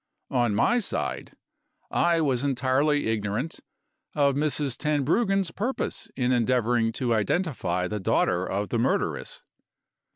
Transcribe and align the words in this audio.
On 0.31 0.55
my 0.55 0.79
side, 0.79 1.35
I 1.91 2.21
was 2.21 2.43
entirely 2.43 3.05
ignorant 3.05 3.59
of 4.15 4.33
Mrs. 4.33 4.75
Tenbruggen's 4.75 5.51
purpose 5.51 6.09
in 6.15 6.31
endeavoring 6.31 6.91
to 6.93 7.13
identify 7.13 7.87
the 7.87 7.99
daughter 7.99 8.43
of 8.43 8.69
the 8.69 8.79
murderess. 8.79 9.43